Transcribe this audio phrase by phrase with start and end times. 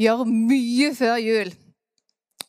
[0.00, 1.52] gjør mye før jul.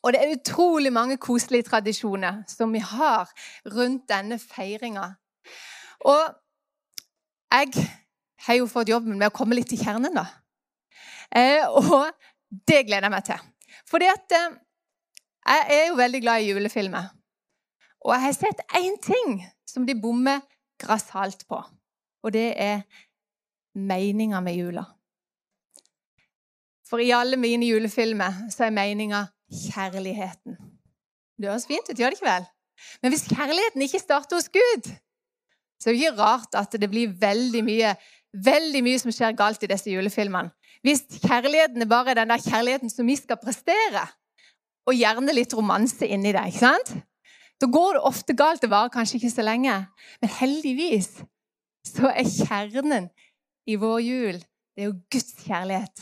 [0.05, 3.31] Og det er utrolig mange koselige tradisjoner som vi har
[3.73, 5.07] rundt denne feiringa.
[6.05, 6.23] Og
[7.55, 7.87] jeg
[8.45, 10.27] har jo fått jobben med å komme litt til kjernen, da.
[11.33, 12.11] Eh, og
[12.69, 13.41] det gleder jeg meg til.
[13.89, 14.57] Fordi at eh,
[15.45, 17.09] jeg er jo veldig glad i julefilmer.
[18.05, 20.43] Og jeg har sett én ting som de bommer
[20.81, 21.63] grassat på.
[22.25, 22.85] Og det er
[23.73, 24.85] meninga med jula.
[26.89, 30.57] For i alle mine julefilmer så er meninga kjærligheten.
[31.35, 32.45] Det høres fint ut, gjør det ikke vel?
[33.01, 34.91] Men hvis kjærligheten ikke starter hos Gud,
[35.81, 37.95] så er det ikke rart at det blir veldig mye,
[38.45, 40.53] veldig mye som skjer galt i disse julefilmene.
[40.85, 44.05] Hvis kjærligheten er bare den der kjærligheten som vi skal prestere,
[44.85, 46.91] og gjerne litt romanse inni det, ikke sant?
[47.61, 48.61] Da går det ofte galt.
[48.61, 49.77] Det varer kanskje ikke så lenge.
[50.21, 51.09] Men heldigvis
[51.87, 53.07] så er kjernen
[53.65, 54.43] i vår jul
[54.75, 56.01] det er jo Guds kjærlighet.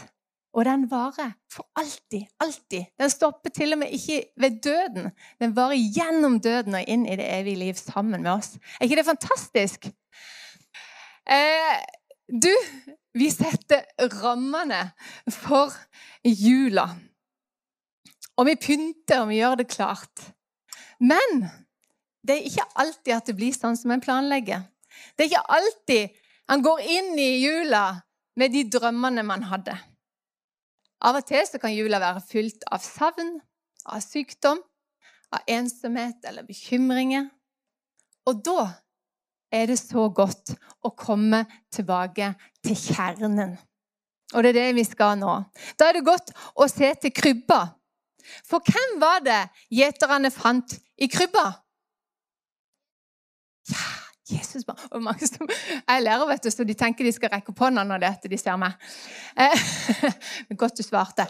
[0.54, 2.28] Og den varer for alltid.
[2.40, 2.86] Alltid.
[3.00, 5.10] Den stopper til og med ikke ved døden.
[5.42, 8.54] Den varer gjennom døden og inn i det evige liv sammen med oss.
[8.78, 9.88] Er ikke det fantastisk?
[11.26, 11.80] Eh,
[12.30, 12.52] du,
[13.18, 13.88] vi setter
[14.22, 14.92] rammene
[15.32, 15.74] for
[16.24, 16.86] jula.
[18.38, 20.28] Og vi pynter, og vi gjør det klart.
[21.00, 21.48] Men
[22.22, 24.68] det er ikke alltid at det blir sånn som en planlegger.
[25.18, 27.86] Det er ikke alltid han går inn i jula
[28.38, 29.76] med de drømmene man hadde.
[31.04, 33.36] Av og til kan jula være fylt av savn,
[33.86, 34.62] av sykdom,
[35.34, 37.28] av ensomhet eller bekymringer.
[38.30, 38.70] Og da
[39.54, 42.32] er det så godt å komme tilbake
[42.64, 43.58] til kjernen.
[44.34, 45.34] Og det er det vi skal nå.
[45.78, 47.62] Da er det godt å se til krybba.
[48.48, 49.42] For hvem var det
[49.74, 51.50] gjeterne fant i krybba?
[53.70, 53.93] Ja,
[54.34, 54.66] Jesus.
[54.92, 57.64] Og mange som, jeg er lærer, vet du, så de tenker de skal rekke opp
[57.66, 58.78] hånda når det de ser meg.
[59.38, 59.68] Eh,
[60.62, 61.28] godt du svarte.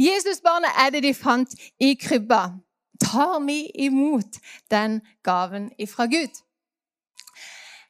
[0.00, 2.46] Jesusbarnet er det de fant i krybba.
[3.02, 4.40] Tar vi imot
[4.72, 6.42] den gaven ifra Gud?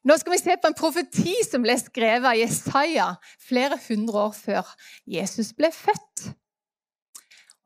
[0.07, 3.07] Nå skal vi se på en profeti som ble skrevet av Jesaja
[3.43, 4.75] flere hundre år før
[5.11, 6.29] Jesus ble født.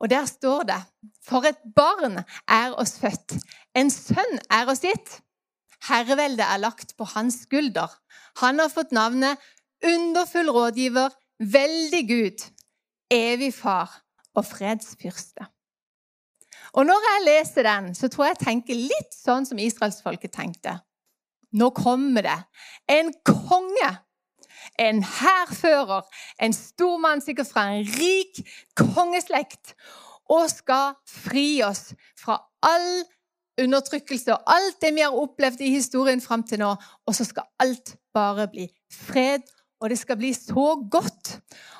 [0.01, 0.79] Og der står det
[1.21, 3.37] For et barn er oss født,
[3.77, 5.19] en sønn er oss gitt.
[5.87, 7.89] Herreveldet er lagt på hans skulder.
[8.41, 9.41] Han har fått navnet
[9.81, 11.09] Underfull rådgiver,
[11.41, 12.43] veldig Gud,
[13.09, 13.95] evig far
[14.37, 15.47] og fredsfyrste.
[16.73, 20.77] Og Når jeg leser den, så tror jeg jeg tenker litt sånn som israelsfolket tenkte.
[21.51, 22.37] Nå kommer det
[22.87, 23.89] en konge,
[24.79, 26.05] en hærfører,
[26.39, 28.39] en stormann sikkert fra en rik
[28.79, 29.73] kongeslekt,
[30.31, 33.03] og skal fri oss fra all
[33.63, 36.73] undertrykkelse og alt det vi har opplevd i historien fram til nå.
[37.05, 39.45] Og så skal alt bare bli fred,
[39.81, 41.37] og det skal bli så godt.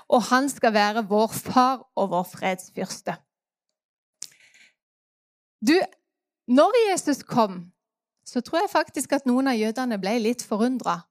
[0.10, 3.16] Og han skal være vår far og vår fredsfyrste.
[5.62, 5.78] Du,
[6.48, 7.72] når Jesus kom,
[8.26, 11.02] så tror jeg faktisk at noen av jødene ble litt forundra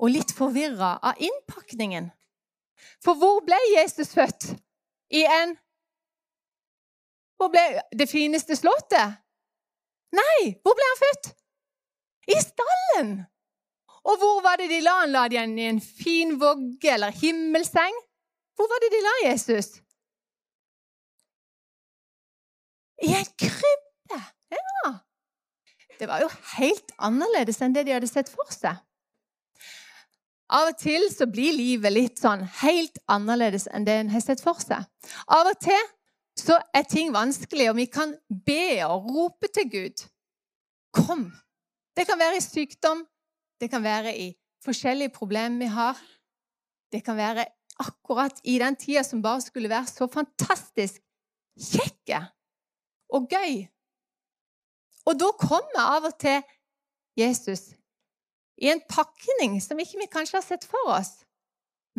[0.00, 2.08] og litt forvirra av innpakningen.
[3.04, 4.54] For hvor ble Jesus født?
[5.10, 5.56] I en
[7.40, 7.62] Hvor ble
[7.96, 9.16] det fineste slottet?
[10.16, 11.28] Nei, hvor ble han født?
[12.30, 13.12] I stallen!
[14.00, 15.12] Og hvor var det de la han?
[15.12, 17.96] La de han i en fin vogge eller himmelseng?
[18.56, 19.74] Hvor var det de la Jesus?
[23.04, 24.20] I en krybbe!
[24.52, 24.92] Ja.
[26.00, 28.80] Det var jo helt annerledes enn det de hadde sett for seg.
[30.50, 34.42] Av og til så blir livet litt sånn helt annerledes enn det en har sett
[34.42, 34.88] for seg.
[35.30, 35.82] Av og til
[36.40, 38.14] så er ting vanskelig, og vi kan
[38.46, 40.04] be og rope til Gud.
[40.96, 41.30] Kom!
[41.96, 43.04] Det kan være i sykdom,
[43.60, 44.28] det kan være i
[44.64, 45.98] forskjellige problemer vi har.
[46.92, 47.44] Det kan være
[47.80, 51.00] akkurat i den tida som bare skulle være så fantastisk
[51.60, 52.22] kjekke
[53.10, 53.66] og gøy.
[55.06, 56.42] Og da kommer av og til
[57.18, 57.72] Jesus
[58.60, 61.14] i en pakning som ikke vi kanskje har sett for oss.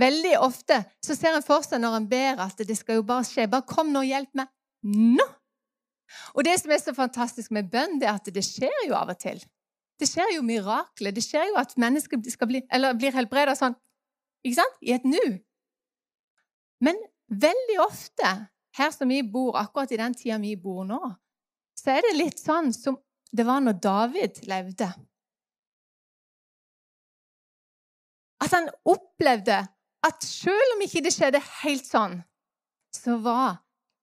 [0.01, 3.27] Veldig ofte så ser en for seg når en ber, at det skal jo bare
[3.27, 3.49] skje.
[3.51, 4.49] Bare kom nå og hjelp meg
[4.87, 5.27] nå!
[6.35, 9.13] Og det som er så fantastisk med bønn, det er at det skjer jo av
[9.13, 9.39] og til.
[10.01, 11.13] Det skjer jo mirakler.
[11.13, 12.19] Det skjer jo at mennesker
[12.49, 13.77] bli, blir helbreda sånn
[14.41, 14.79] ikke sant?
[14.81, 15.37] i et nu.
[16.81, 16.97] Men
[17.29, 18.31] veldig ofte,
[18.77, 20.99] her som vi bor, akkurat i den tida vi bor nå,
[21.77, 22.97] så er det litt sånn som
[23.31, 24.89] det var når David levde.
[28.41, 29.61] At han opplevde
[30.07, 32.19] at selv om ikke det skjedde helt sånn,
[32.95, 33.61] så var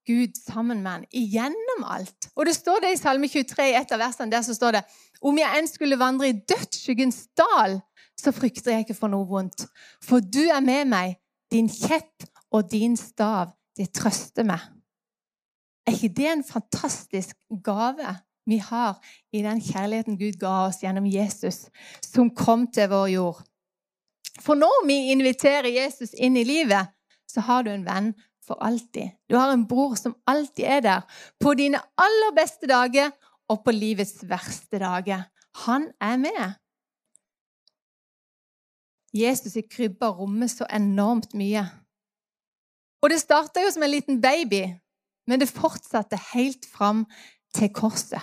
[0.09, 2.31] Gud sammen med han igjennom alt.
[2.37, 4.85] Og det står det i Salme 23, i et av versene der så står det
[5.21, 7.77] om jeg enn skulle vandre i dødsskyggens dal,
[8.19, 9.67] så frykter jeg ikke for noe vondt.
[10.05, 11.19] For du er med meg,
[11.53, 12.25] din kjepp
[12.55, 14.63] og din stav, det trøster meg.
[15.87, 18.17] Er ikke det en fantastisk gave
[18.49, 18.97] vi har
[19.33, 21.67] i den kjærligheten Gud ga oss gjennom Jesus,
[22.05, 23.43] som kom til vår jord?
[24.41, 26.91] For når vi inviterer Jesus inn i livet,
[27.29, 28.13] så har du en venn
[28.47, 29.11] for alltid.
[29.29, 31.01] Du har en bror som alltid er der,
[31.41, 33.13] på dine aller beste dager
[33.49, 35.27] og på livets verste dager.
[35.67, 36.57] Han er med.
[39.17, 41.65] Jesus i krybba rommer så enormt mye.
[43.03, 44.65] Og det starta jo som en liten baby,
[45.29, 47.05] men det fortsatte helt fram
[47.55, 48.21] til korset.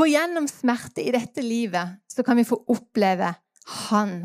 [0.00, 3.34] For gjennom smerte i dette livet så kan vi få oppleve
[3.90, 4.22] Han.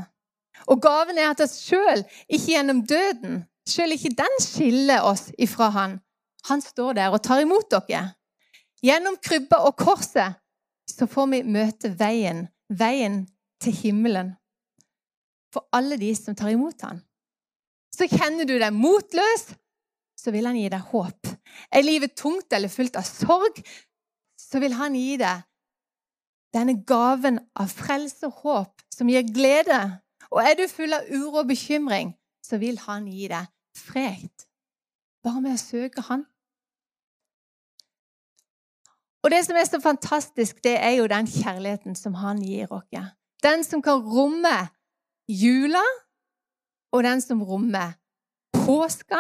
[0.71, 5.67] Og gaven er at oss sjøl, ikke gjennom døden, sjøl ikke den skiller oss ifra
[5.75, 5.97] Han.
[6.47, 8.05] Han står der og tar imot dere.
[8.87, 10.37] Gjennom krybba og korset
[10.87, 13.25] så får vi møte veien, veien
[13.59, 14.29] til himmelen,
[15.51, 17.01] for alle de som tar imot han.
[17.91, 19.49] Så kjenner du deg motløs,
[20.15, 21.33] så vil han gi deg håp.
[21.67, 23.59] Er livet tungt eller fullt av sorg,
[24.39, 25.43] så vil han gi deg
[26.55, 29.79] denne gaven av frelse og håp som gir glede.
[30.31, 32.13] Og er du full av uro og bekymring,
[32.43, 34.31] så vil han gi deg fred.
[35.25, 36.25] Bare med å søke han.
[39.25, 42.85] Og det som er så fantastisk, det er jo den kjærligheten som han gir oss.
[43.43, 44.69] Den som kan romme
[45.27, 45.83] jula,
[46.93, 47.97] og den som rommer
[48.53, 49.19] påska.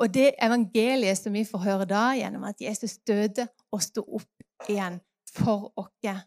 [0.00, 4.68] Og det evangeliet som vi får høre da, gjennom at Jesus døde og sto opp
[4.68, 4.96] igjen
[5.36, 6.24] for oss.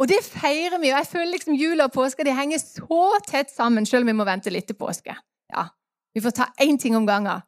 [0.00, 0.92] Og det feirer vi.
[0.92, 4.16] og Jeg føler liksom jula og påska de henger så tett sammen, selv om vi
[4.16, 5.16] må vente litt til påske.
[5.52, 5.68] Ja,
[6.14, 7.42] Vi får ta én ting om gangen.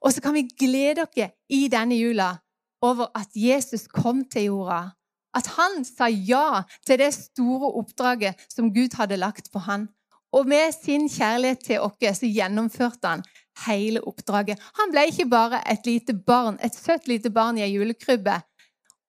[0.00, 2.36] Og så kan vi glede oss i denne jula
[2.82, 4.92] over at Jesus kom til jorda.
[5.34, 9.88] At han sa ja til det store oppdraget som Gud hadde lagt på han.
[10.32, 13.24] Og med sin kjærlighet til oss så gjennomførte han
[13.66, 14.60] hele oppdraget.
[14.80, 18.40] Han ble ikke bare et lite barn, et søtt lite barn i ei julekrybbe.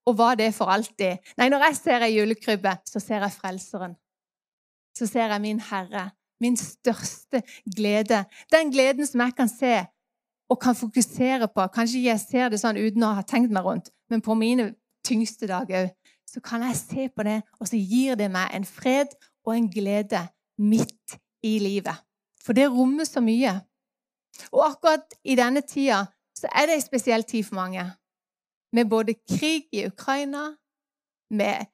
[0.07, 1.19] Og var det for alltid.
[1.37, 3.97] Nei, når jeg ser ei julekrybbe, så ser jeg Frelseren.
[4.95, 6.09] Så ser jeg min Herre.
[6.39, 7.41] Min største
[7.75, 8.23] glede.
[8.53, 9.85] Den gleden som jeg kan se
[10.49, 13.91] og kan fokusere på Kanskje jeg ser det sånn uten å ha tenkt meg rundt,
[14.09, 14.71] men på mine
[15.03, 15.89] tyngste dager
[16.27, 19.13] så kan jeg se på det, og så gir det meg en fred
[19.47, 20.21] og en glede
[20.59, 21.95] midt i livet.
[22.43, 23.53] For det rommer så mye.
[24.51, 26.03] Og akkurat i denne tida
[26.37, 27.85] så er det en spesiell tid for mange.
[28.75, 30.49] Med både krig i Ukraina,
[31.29, 31.67] med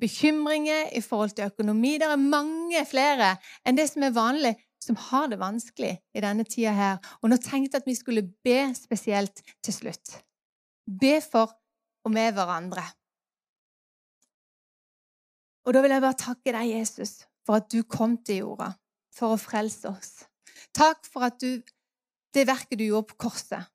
[0.00, 1.98] bekymringer i forhold til økonomi.
[1.98, 3.34] Det er mange flere
[3.66, 7.00] enn det som er vanlig som har det vanskelig i denne tida her.
[7.20, 10.14] Og nå tenkte jeg at vi skulle be spesielt til slutt.
[10.86, 11.52] Be for
[12.04, 12.84] og med hverandre.
[15.68, 18.72] Og da vil jeg bare takke deg, Jesus, for at du kom til jorda
[19.14, 20.14] for å frelse oss.
[20.76, 21.60] Takk for at du,
[22.34, 23.68] det verket du gjorde på korset.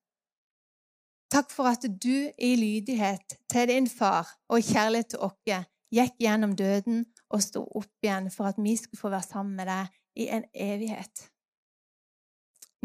[1.31, 6.17] Takk for at du i lydighet til din far og i kjærlighet til oss gikk
[6.19, 9.93] gjennom døden og sto opp igjen for at vi skulle få være sammen med deg
[10.15, 11.29] i en evighet.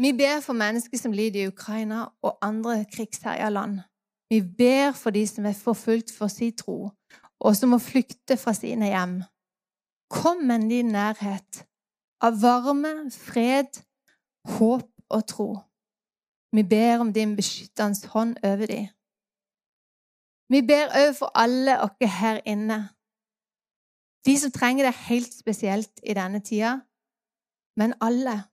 [0.01, 3.81] Vi ber for mennesker som lider i Ukraina og andre krigsherja land.
[4.31, 6.89] Vi ber for de som er forfulgt for sin tro,
[7.39, 9.19] og som må flykte fra sine hjem.
[10.09, 11.65] Kom med din nærhet
[12.21, 13.81] av varme, fred,
[14.57, 15.49] håp og tro.
[16.55, 18.87] Vi ber om din beskyttende hånd over dem.
[20.51, 22.89] Vi ber òg for alle oss her inne,
[24.25, 26.79] de som trenger det helt spesielt i denne tida,
[27.79, 28.43] men alle.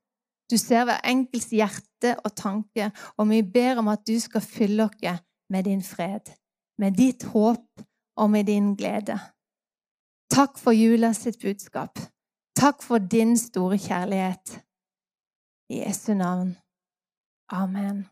[0.50, 4.86] Du ser hver enkelts hjerte og tanke, og vi ber om at du skal fylle
[4.86, 6.32] oss med din fred,
[6.78, 7.82] med ditt håp
[8.16, 9.18] og med din glede.
[10.30, 11.98] Takk for jula sitt budskap.
[12.56, 14.64] Takk for din store kjærlighet.
[15.70, 16.56] I Jesu navn.
[17.50, 18.08] Oh, Amen.